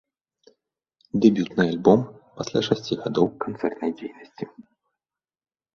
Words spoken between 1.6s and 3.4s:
альбом, пасля шасці гадоў